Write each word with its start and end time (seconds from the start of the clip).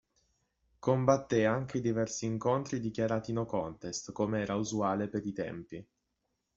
Combatté 0.79 1.45
anche 1.45 1.79
diversi 1.79 2.25
incontri 2.25 2.79
dichiarati 2.79 3.31
"No 3.33 3.45
Contest", 3.45 4.11
come 4.13 4.41
era 4.41 4.55
usuale 4.55 5.07
per 5.07 5.23
i 5.23 5.31
tempi. 5.31 5.87